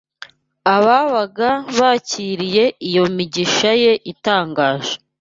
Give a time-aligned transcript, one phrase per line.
[0.75, 1.49] ababaga
[1.79, 4.93] bakiriye iyo migisha ye itangaje